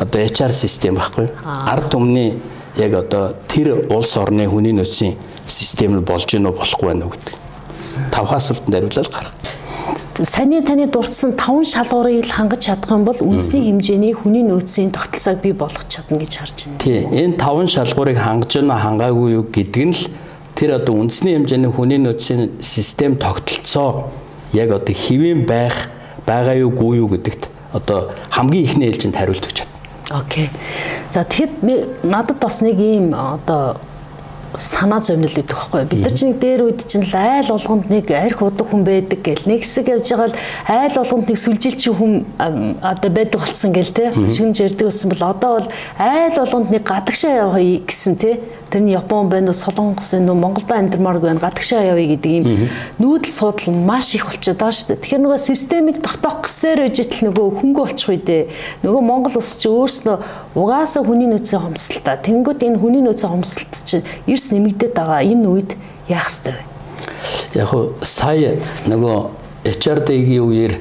[0.00, 1.28] одоо HR систем байхгүй.
[1.44, 2.38] Ард түмний
[2.76, 7.34] яг одоо тэр улс орны хүний нөөцийн систем нь болж гинөө болохгүй байна уу гэдэг
[8.10, 9.32] тавх асуултанд хариулал гаргах.
[10.24, 15.52] Саний таны дурдсан таван шалгуурыг хангаж чадах юм бол үндэсний хэмжээний хүний нөөцийн тогтолцоог бий
[15.52, 16.78] болгох чадна гэж харж байна.
[16.78, 20.08] Тий, энэ таван шалгуурыг хангаж байна хангаагүй юу гэдэг нь л
[20.54, 24.12] тэр одоо үндэсний хэмжээний хүний нөөцийн систем тогтолцоо
[24.52, 25.90] яг одоо хэвэн байх
[26.26, 29.71] байгаа юу гүй юу гэдэгт одоо хамгийн ихний ээлжинд хариулт өгч.
[30.12, 30.50] Окей.
[31.12, 33.76] За тэгэхэд надад бас нэг ийм одоо
[34.58, 38.42] санаа зовнил гэдэг байхгүй бид нар чинь дээр үед чинь л айл болгонд нэг арх
[38.42, 40.36] удаг хүн байдаг гэл нэг хэсэг явж байгаа л
[40.68, 42.12] айл болгонд нэг сүлжилчин хүн
[42.82, 44.12] одоо байдаг болцсон гэл те.
[44.12, 48.40] Шүн жирдэг гэсэн бол одоо бол айл болгонд нэг гадагшаа явъя гэсэн те.
[48.68, 52.68] Тэр нь Япон байна уу Солонгос байна уу Монголд амьдрмааргүй байна гадагшаа явъя гэдэг ийм
[53.00, 55.00] нүүдэл суудал маш их болчиход байгаа шүү дээ.
[55.00, 58.42] Тэгэхээр нөгөө системийг тогтоох гэсээр үжитл нөгөө хөнгө болчих үү дээ
[58.84, 60.16] нөгөө Монгол улс чи өөрснөө
[60.54, 65.70] угаасаа хүний нөөцийн хомсдолтой тэнгууд энэ хүний нөөцийн хомсдолт чинь эрс нэмэгдээд байгаа энэ үед
[66.08, 66.64] яах ёстой вэ?
[67.56, 70.74] Яг хуу сая нөгөө HRD-гийн үеэр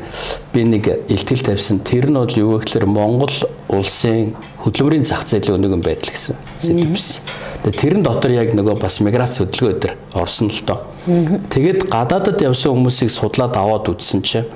[0.54, 1.86] би нэг илтгэл тавьсан.
[1.86, 3.32] Тэр нь бол юу гэхээр Монгол
[3.70, 4.34] улсын
[4.66, 7.22] хөдөлмөрийн зах зээлийн өнөөгөн байдал гэсэн сэдвэс.
[7.62, 10.82] Тэгээ тэрэн дотор яг нөгөө бас миграц хөдөлгөөн өдр орсон л доо.
[11.06, 14.50] Тэгээд гадаадад явсан хүмүүсийг судлаад аваад үзсэн чинь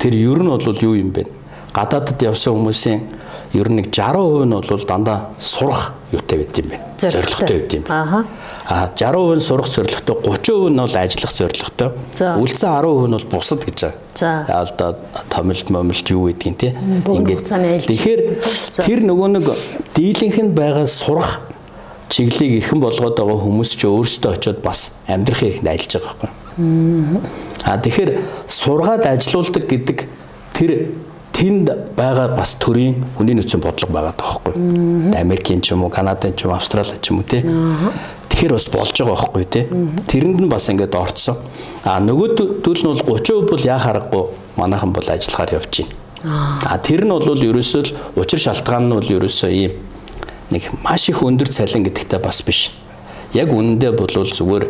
[0.00, 1.28] тэр ер нь бол юу юм бэ?
[1.76, 3.17] Гадаадад явсан хүмүүсийн
[3.52, 6.84] ер нь нэг 60% нь бол дандаа сурах юутай байд юм байна.
[6.98, 8.26] Зорилготой байд юм байна.
[8.68, 11.90] Аа 60% нь сурах зорилготой, 30% нь бол ажиллах зорилготой.
[12.42, 13.94] Үлдсэн 10% нь бол бусад гэж байгаа.
[14.14, 14.96] За одоо
[15.30, 16.76] томилт момилт юу гэдгийг те.
[17.08, 18.20] Ингээд тэгэхээр
[18.84, 19.46] тэр нөгөө нэг
[19.96, 21.40] дийлэнх нь байгаа сурах
[22.08, 26.30] чиглэлийг эрхэн болгоод байгаа хүмүүс ч өөрсдөө очиод бас амьдрах хэрэгт ажиллаж байгаа байхгүй.
[27.68, 28.10] Аа тэгэхээр
[28.48, 29.98] сургаад ажилуулдаг гэдэг
[30.56, 30.70] тэр
[31.38, 34.54] тэнд байгаа бас төрийн хүний нөөцийн бодлого байгаа тоххой.
[35.14, 37.46] Америкийн ч юм уу, Канадын ч юм уу, Австралийн ч юм уу тий.
[38.26, 39.64] Тэгэхээр бас болж байгаа байхгүй тий.
[40.10, 41.38] Тэрэнд нь бас ингээд орцсон.
[41.86, 44.24] А нөгөө төлөл нь бол 30% бол яа харахгүй
[44.58, 45.94] манайхан бол ажиллахаар явж байна.
[46.66, 49.72] А тэр нь бол ерөөсөө л учир шалтгаан нь бол ерөөсөө ийм
[50.50, 52.74] нэг маш их өндөр цалин гэдэгтэй бас биш.
[53.30, 54.64] Яг үнэндээ бол зүгээр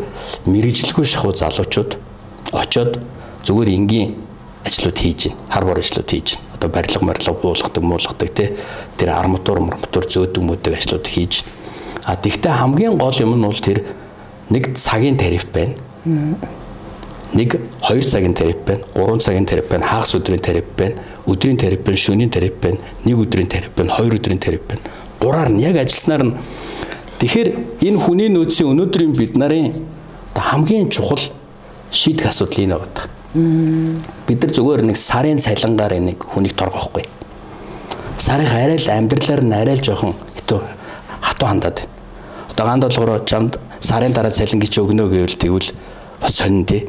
[0.44, 1.96] мэрэгжлгүй шахуу залуучууд
[2.52, 3.00] очоод
[3.46, 4.12] зүгээр энгийн
[4.68, 5.40] ажлууд хийж байна.
[5.48, 6.47] Хар бор ажлууд хийж байна.
[6.59, 8.51] Одоо барилга морилго буулгадаг, муулгадаг тий
[8.99, 11.44] тэр арматур марматур зөөдөг мөдөг ажлууд хийж.
[12.05, 13.85] А тэгвэл хамгийн гол юм нь бол тэр
[14.51, 15.75] нэг цагийн тариф байна.
[17.33, 21.85] Нэг 2 цагийн тариф байна, 3 цагийн тариф байна, хагас өдрийн тариф байна, өдрийн тариф
[21.85, 24.81] байна, шөнийн тариф байна, нэг өдрийн тариф байна, хоёр өдрийн тариф байна
[25.21, 26.35] гураар нь яг ажилласнаар нь
[27.18, 27.49] тэгэхээр
[27.83, 29.75] энэ хүний нөөцийн өнөөдрийн бид нарын
[30.35, 31.18] хамгийн чухал
[31.90, 33.17] шийдэх асуудал энэ байна.
[34.27, 37.07] Бид нар зүгээр нэг сарын цалингаар нэг хүнийг торгохгүй.
[38.18, 40.61] Сарын арай л амьдралаар нь арай л жоохон хитүү
[41.22, 41.92] хатуу хандаад байна.
[42.51, 45.70] Одоо ганд болгороо чамд сарын дараа цалин гэж өгнө гэвэл тэгвэл
[46.20, 46.88] бас сонин тий.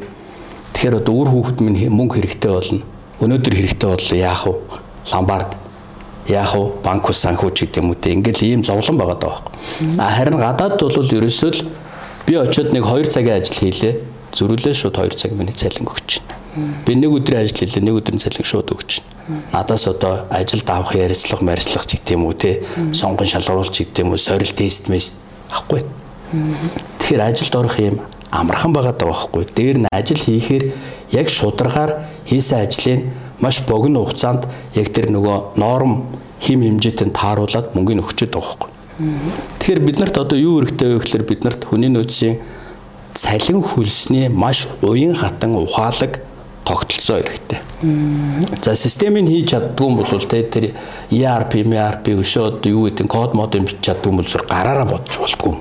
[0.74, 2.82] Тэгэхээр одоо үр хүүхэд минь мөнгө хэрэгтэй болно.
[3.22, 4.54] Өнөөдөр хэрэгтэй бол яах вэ?
[5.12, 5.54] Ламбард
[6.26, 10.38] яах вэ банк ус санхүүч гэдэг юм үү те ингээл ийм зовлон байгаа даа харин
[10.40, 11.60] гадаад бол ерөөсөө л
[12.26, 13.94] би очиод нэг 2 цагийн ажил хийлээ.
[14.34, 16.19] Зөрүүлээ шууд 2 цаг миний цалин өгч.
[16.86, 19.00] Би нэг өдрийн ажил хийлээ, нэг өдрийн цалин шууд өгч.
[19.52, 24.12] Надаас одоо ажилд авах ярилцлага, марилцлага ч гэдэг юм уу те сонгон шалгаруулж гэдэг юм
[24.14, 25.14] уу, сорил тест мэс
[25.50, 25.86] авахгүй.
[26.98, 29.46] Тэгэхээр ажилд орох юм амархан байгаа даа байхгүй.
[29.54, 30.64] Дээр нь ажил хийхээр
[31.14, 33.06] яг шударгаар хийсэн ажлыг
[33.38, 36.06] маш богино хугацаанд яг тэр нөгөө норм
[36.40, 38.70] хим хэмжээтэй тааруулаад мөнгөний өгчөөд байгаа байхгүй.
[39.58, 42.38] Тэгэхээр бид нарт одоо юу хэрэгтэй вэ гэхээр бид нарт хүний нөөцийн
[43.14, 46.20] цалин хөлсний маш уян хатан ухаалаг
[46.64, 47.58] тогтолцоо хэрэгтэй.
[48.62, 50.72] За системийг хийж чаддгүй юм бол те тэр
[51.10, 54.86] ERP, MRP өшөө одоо юу гэдэг код мод юм бич чаддгүй юм бол зүр гараараа
[54.86, 55.54] бодож болтгүй.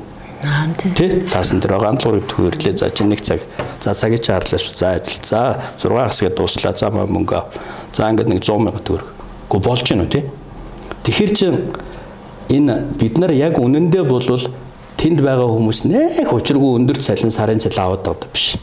[0.46, 1.28] Аа тийм.
[1.28, 3.44] Цаасан дээр гандлуурыг төхөрлөө за чи нэг цаг
[3.84, 4.76] за цагийг чаарлаа шүү.
[4.78, 5.20] За ажил.
[5.24, 6.76] За 6 хэсгээ дууслаа.
[6.76, 7.44] За мөнгө.
[7.96, 9.08] За ингээд нэг 100 сая төгрөг.
[9.50, 10.24] Гү болж гинүү тий.
[11.04, 11.56] Тэгэхэр чин
[12.50, 14.48] энэ бид нар яг үнэндээ болвол
[14.96, 18.56] тэнд байгаа хүмүүс нэг учиргүй өндөр цалин сарын цалин аваад байгаа биш.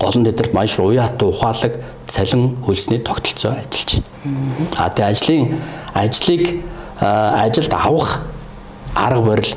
[0.00, 4.66] Гол нь тэд маш уяат ухаалаг цалин хөлсний тогтолцоо ажиллаж байна.
[4.76, 5.44] А тэгээ ажлын
[5.94, 6.44] ажлыг
[7.00, 8.22] ажилд авах
[8.94, 9.54] арга барил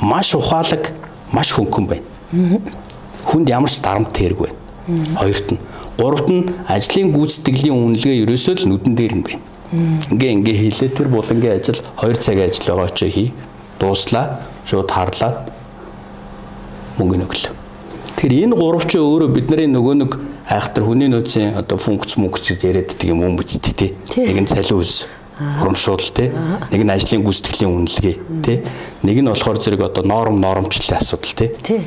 [0.00, 0.92] маш ухаалаг,
[1.32, 2.60] маш хөнгөн байна.
[3.24, 4.58] Хүнд ямар ч дарамт тэрэг байна.
[5.18, 5.58] Хоёрт нь,
[5.98, 9.42] гуравт нь ажлын гүйцэтгэлийн үнэлгээ ерөөсөө л нүдэн дээр нь байна.
[10.14, 13.32] Ингээ ингээ хийлээ тэр булангийн ажил 2 цагийн ажил байгаа ч хий.
[13.80, 15.42] Дууслаа, шууд харлаа.
[16.98, 17.65] Мөнгө өглөө.
[18.16, 20.12] Тэгэхээр энэ гурав ч өөрөө бидний нөгөө нэг
[20.48, 23.92] айхтар хүний нөөцийн одоо функц гэж яриад байдаг юм юм биз тий.
[24.16, 25.04] Нэг нь цалин үс
[25.36, 26.32] урамшуул тий.
[26.72, 28.64] Нэг нь ажлын гүйцэтгэлийн үнэлгээ тий.
[29.04, 31.52] Нэг нь болохоор зэрэг одоо норм нормчлалын асуудал.
[31.60, 31.84] Тий.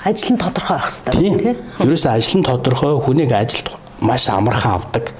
[0.00, 1.12] Ажил нь тодорхой байх хэрэгтэй
[1.44, 1.56] тий.
[1.76, 3.68] Ерөөсөө ажил нь тодорхой хүнийг ажилд
[4.00, 5.12] маш амархан авдаг.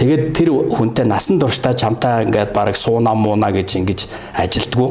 [0.00, 4.88] Тэгээд тэр хүнтэй насан туршдаа чамтай ингээд баг сууна мууна гэж ингэж ажилдгүү.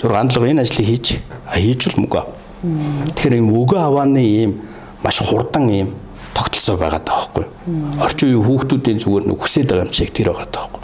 [0.00, 2.39] Тэр гандлага энэ ажлыг хийж хийж л мөгөө.
[2.60, 4.52] Тэгэхээр юм өгөө авааны ийм
[5.02, 5.88] маш хурдан ийм
[6.34, 7.44] тогтолцоо байгаа даахгүй.
[8.00, 10.82] Орчин үеийн хүүхдүүдийн зүгээр нэг хүсээд байгаа юм шиг тэр байгаа даахгүй.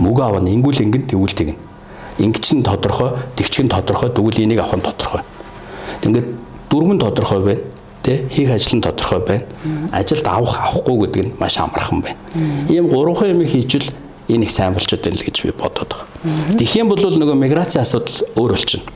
[0.00, 1.56] Мөгөө аваа ингүүл ингэн тэгвэл тэгнэ.
[2.20, 5.22] Ингич нь тодорхой, тэгч нь тодорхой, тэгвэл энийг авах нь тодорхой.
[6.04, 6.28] Ингээд
[6.72, 7.60] дөрвөн тодорхой байна.
[8.02, 9.44] Тэ хийх ажил нь тодорхой байна.
[9.92, 12.16] Ажилд авах авахгүй гэдэг нь маш амархан байна.
[12.68, 13.92] Ийм гурван юм хийжвэл
[14.28, 16.08] энэ их сайн болчиход байна л гэж би бодоод байгаа.
[16.56, 18.88] Тэгэх юм бол нөгөө миграцийн асуудал өөр болчихно.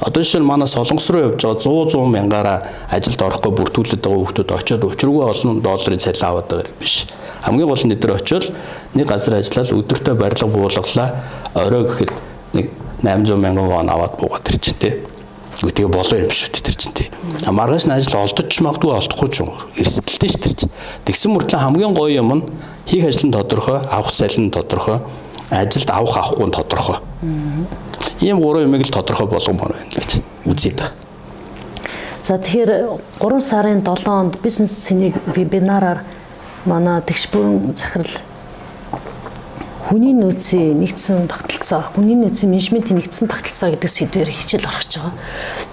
[0.00, 2.58] Одоо жишээ нь манай солонгос руу явж байгаа 100 100 мянгаараа
[2.88, 7.04] ажилд орохгүй бүртгүүлээд байгаа хүмүүс очиод учиргүй олон долларын цалин аваад байгаа биш.
[7.44, 8.44] Хамгийн гол нь эдгээр очиод
[8.96, 11.08] нэг газар ажиллаад өдөртөө барилга буулгалаа
[11.52, 12.12] орой гэхэд
[12.56, 12.66] нэг
[13.04, 14.96] 800 мянган вон аваад буугаад ирж дээ.
[15.60, 17.08] Үгүй болоо юм шүү дээ тэр чинь тий.
[17.44, 20.72] Маргааш нь ажил олдож ч магадгүй олдохгүй ч юм эрсдэлтэй ш тэр чинь.
[21.04, 22.42] Тэгсэн мөртлөө хамгийн гоё юм нь
[22.88, 25.04] хийх ажил нь тодорхой, авах цалин тодорхой,
[25.50, 26.98] ажилд авах авахгүй нь тодорхой.
[28.20, 30.94] Ийм гурван юмыг л тодорхой болгомоор байна гэж үзээд байна.
[32.22, 32.70] За тэгэхээр
[33.18, 36.04] 3 сарын 7-нд бизнес цэнийг вебинараар
[36.64, 38.20] манай тэгш бүрэн захирал
[39.88, 45.14] хүний нөөцийн нэгдсэн тогтолцоо, хүний нөөцийн менежментийн нэгдсэн тогтолцоо гэдэг сэдвээр хичээл гаргаж байгаа.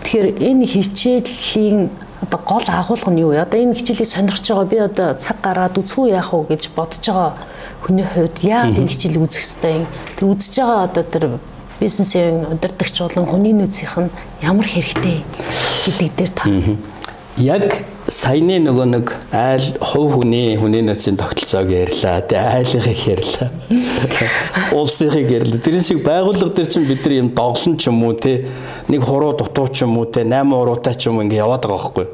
[0.01, 1.91] Тэгэхээр энэ хичээлийн
[2.25, 3.45] одоо гол агуулга нь юу вэ?
[3.45, 7.37] Одоо энэ хичээлийг сонирхож байгаа би одоо цаг гараад үзгүй яах вэ гэж бодож байгаа
[7.83, 9.85] хүний хувьд яагаад энэ хичээлийг үзэх ёстой юм?
[10.17, 11.25] Тэр үзэж байгаа одоо тэр
[11.79, 14.09] бизнесийн удирдагч болон хүний нөөцийнх нь
[14.41, 15.21] ямар хэрэгтэй
[15.85, 16.49] гэдэг дээр та?
[17.37, 23.49] Яг саяны нөгөө нэг айл хувь хүний хүний нөөцийн тогтолцоог ярьлаа тий айлгыг ярьлаа
[24.79, 28.47] улсынхыг ярьлаа тэрэн шиг байгууллага дээр чинь бид нар юм доглон ч юм уу тий
[28.87, 32.07] нэг хуруу дутуу ч юм уу тий 8 уруутай ч юм ингээ яваад байгаа байхгүй.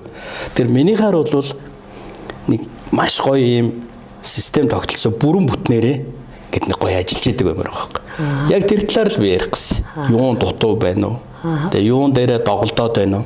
[0.57, 1.49] Тэр минийхаар бол
[2.49, 3.67] нэг маш гоё юм
[4.23, 5.97] систем тогтолцоо бүрэн бүтнээрээ
[6.51, 8.03] гэд нэг гоё ажиллаж идэг юм байна байхгүй
[8.49, 9.77] Яг тэр талаар л би ярих гэсэн.
[10.13, 11.17] Юун дутуу байна уу?
[11.43, 13.25] Тэгээ юун дээрээ доголдоод байна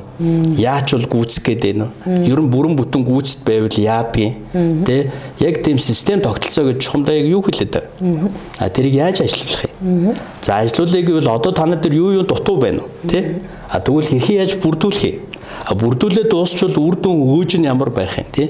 [0.56, 2.24] Яач бол гүйцэх гээд байна уу?
[2.24, 4.40] Ер нь бүрэн бүтэн гүйцэд байвал яадгийг
[4.88, 5.12] тэ
[5.44, 8.32] яг тийм систем тогтолцоо гэж чухамдаа яг юу хэлээд байна?
[8.56, 10.16] А тэрийг яаж ажиллах юм?
[10.40, 12.90] За ажиллуулъя гэвэл одоо та нар юу юу дутуу байна уу?
[13.04, 13.44] Тэ?
[13.68, 15.20] А тэгвэл хэрхэн яаж бүрдүүлэх юм?
[15.68, 18.48] А бүрдүүлээд дуусчвал үр дүн өөж нь ямар байх юм тий?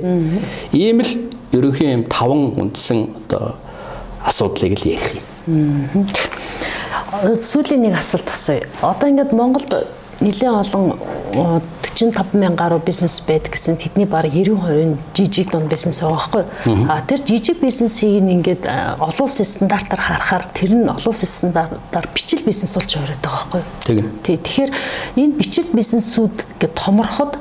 [0.71, 1.11] Ийм л
[1.51, 3.59] ерөнхий юм таван үндсэн одоо
[4.23, 6.07] асуудлыг л ярих юм.
[7.43, 8.71] Сүүлийн нэг асуулт асууя.
[8.87, 9.75] Одоо ингээд Монголд
[10.21, 10.99] нэлээд олон
[11.95, 16.89] 45 мянган гаруй бизнес байдаг гэсэн тэдний баг 90% нь жижиг дунд бизнес байгаа байхгүй.
[16.91, 18.67] А тэр жижиг бизнесийг ингээд
[18.99, 24.03] олон улсын стандартаар харахаар тэр нь олон улсын стандартаар бичил бизнес болж яваад байгаа байхгүй.
[24.25, 24.37] Тий.
[24.43, 24.71] Тэгэхээр
[25.17, 27.39] энэ бичил бизнесүүд ингээд томорход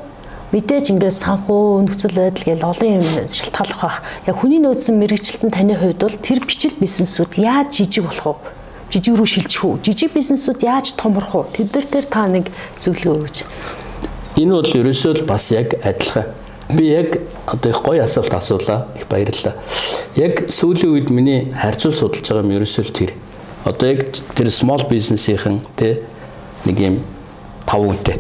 [0.54, 3.98] мэдээж ингээд санхүү нөхцөл байдал гээл олон юм шалтгаалах бах.
[4.28, 8.57] Яг хүний нөөцийн мэрэгчлэлтэн таны хувьд бол тэр бичил бизнесүүд яаж жижиг болох вэ?
[8.88, 9.80] Жижиг рүү шилжих үү?
[9.84, 11.68] Жижиг бизнесүүд яаж томрох вэ?
[11.68, 12.48] Тэд нар та нэг
[12.80, 13.44] зөвлөгөө өгч.
[14.40, 16.32] Энэ бол ерөөсөө л бас яг адилхан.
[16.72, 17.20] Би яг
[17.52, 18.88] одоо их гоё асуулт асуулаа.
[18.96, 19.60] Их баярлалаа.
[20.16, 23.12] Яг сүүлийн үед миний харьцуул судалж байгаа юм ерөөсөө л тэр.
[23.68, 24.08] Одоо яг
[24.40, 26.00] тэр small business-ийн тэ
[26.64, 26.96] нэг юм
[27.68, 28.18] 5 үнэтэй.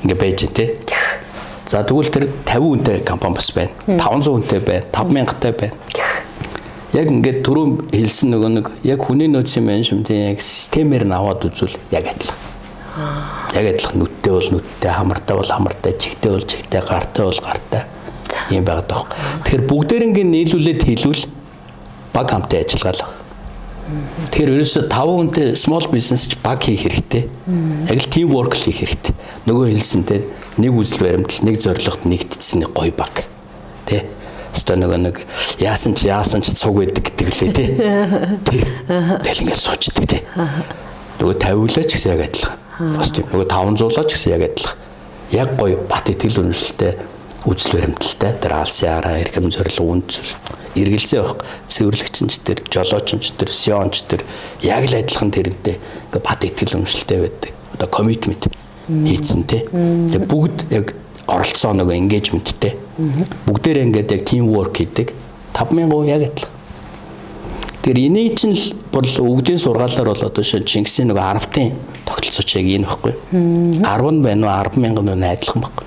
[0.00, 0.80] Ингээ байж тэ.
[1.68, 3.72] За тэгвэл тэр 50 үнэтэй компани бас байна.
[3.84, 4.84] 500 үнэтэй байна.
[4.92, 5.76] 5000-тай байна.
[6.94, 11.74] Яг ингээд түрүүн хэлсэн нөгөө нэг яг хүний нөөцийн менежментийн яг системээр нь аваад үзвэл
[11.90, 12.42] яг адилхан.
[13.58, 17.82] Яг адилхан нүдтэй бол нүдтэй, хамартай бол хамартай, чихтэй бол чихтэй, гартай бол гартай.
[18.54, 19.10] Ийм байгаад байгаа.
[19.42, 21.24] Тэгэхээр бүгдээрингийн нийлүүлээд хэлвэл
[22.14, 23.24] баг хамтын ажиллагаа л.
[24.30, 27.26] Тэгэхээр ерөөсө 5 хүнтэй small business ч баг хийх хэрэгтэй.
[27.90, 29.18] Яг л team work хийх хэрэгтэй.
[29.50, 30.20] Нөгөө хэлсэнтэй
[30.62, 33.26] нэг үзэл баримтал, нэг зорилгот нэгдсэн нэг гоё баг.
[33.84, 34.06] Тэ?
[34.54, 35.16] Өстой нөгөө нэг
[35.58, 37.68] яасан ч яасан ч цуг байдаг гэдэг лээ тий.
[38.46, 38.64] Тэр
[39.20, 40.22] тэгэл ингээл суучдаг тий.
[41.18, 42.58] Нөгөө 50 лаа ч гэсэн яг адилхан.
[42.94, 44.78] Бас тийм нөгөө 500 лаа ч гэсэн яг адилхан.
[45.34, 46.92] Яг гоё бат итгэл үнэмшилтэй
[47.44, 50.32] үзэл баримталтай тэр алсын араа эрхэм зорилго үнцэл
[50.74, 54.24] эргэлзээ байх цэвэрлэгчнч тэр жолоочнч тэр сионч тэр
[54.64, 57.52] яг л адилхан тэрнтэй ингээ бат итгэл үнэмшилтэй байдаг.
[57.76, 58.48] Одоо коммитмент
[58.88, 59.68] хийцэн те.
[59.68, 62.74] Тэгээ бүгд яг оролцоо нөгөө engagement-тэй.
[63.48, 65.14] Бүгдээрээ ингээд яг team work хийдэг.
[65.54, 66.52] 5000% яг адилхан.
[67.84, 71.76] Тэгэхээр энийг чинь л бол өвгдийн сургаалаар бол одоо шинэ Чингисийн нөгөө 10-ын
[72.08, 73.12] тогтолцооч яг энэ баггүй.
[73.32, 75.84] 10 байна уу 10 мянган нь адилхан баггүй.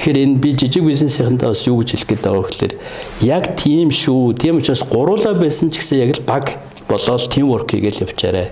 [0.00, 2.74] Тэгэхээр энэ би жижиг бизнесийнхэнтэй бас юу гэж хэлэх гээд байгаа вэ гэхээр
[3.20, 4.32] яг тийм шүү.
[4.40, 6.56] Тийм учраас гуруулаа байсан ч гэсэн яг л баг
[6.88, 8.48] болоод team work хийгээл явчаарэ.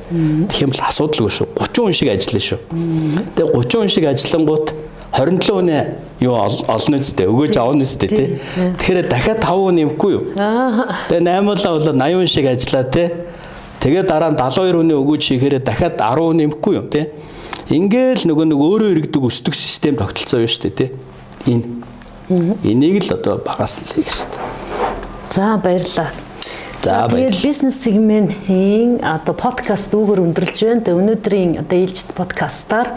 [0.53, 1.49] Тэгэх юм бол асуудалгүй шүү.
[1.57, 2.61] 30 хүн шиг ажиллана шүү.
[3.33, 4.67] Тэгээ 30 хүн шиг ажиллангууд
[5.17, 5.83] 27 хүний
[6.21, 8.29] юу олно үстэй өгөөж авна үстэй тий.
[8.77, 10.25] Тэгэхээр дахиад 5 хүн нэмэхгүй юу?
[11.09, 13.09] Тэгээ 8 болоо бол 80 хүн шиг ажиллаа тий.
[13.81, 17.09] Тэгээ дараа нь 72 хүний өгөөж хийхээр дахиад 10 хүн нэмэхгүй юу тий.
[17.73, 20.91] Ингээл нөгөө нэг өөрөө иргэдэг өсдөг систем тогтолцоо байна шүү дээ тий.
[21.49, 21.65] Энэ.
[22.63, 24.43] Энийг л одоо багаас нь хийх хэрэгтэй.
[25.33, 26.26] За баярлалаа.
[26.87, 30.83] Тэгээд бизнес сегментийн одоо подкаст үүгээр өндөрлж байна.
[30.87, 32.95] Тэгээд өнөөдрийн одоо ээлжид подкастаар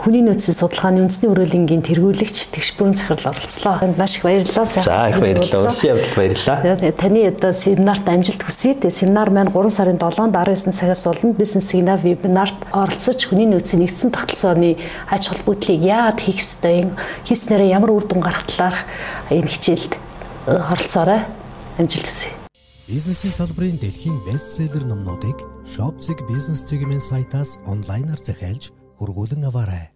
[0.00, 3.84] хүний нөөцийн судалгааны үндэсний өрөөлөнгийн тэргүүлэгч тэгш бүрэн захирал оролцлоо.
[3.84, 4.64] Танд маш их баярлалаа.
[4.64, 5.68] За их баярлалаа.
[5.68, 6.56] Урьсан явдал баярлалаа.
[6.96, 8.72] Таны одоо семинарт амжилт хүсье.
[8.80, 11.36] Тэгээд семинар маань 3 сарын 7-нд 19 цагаас болно.
[11.36, 14.80] Бизнес сигнал вебинарт оролцож хүний нөөцийн нэгдсэн тогтолцооны
[15.12, 16.90] ач холбогдлыг яад хийх ёстой юм
[17.28, 18.88] хийснээрээ ямар үр дүн гарах талаарх
[19.28, 19.92] энэ хичээлд
[20.48, 21.28] оролцоорой.
[21.76, 22.37] Амжилт хүсье.
[22.88, 29.92] Бизнесийн салбарын дэлхийн бестселлер номнуудыг Shopzig бизнес цэгийн сайтаас онлайнаар захиалж хургуулan аваарай.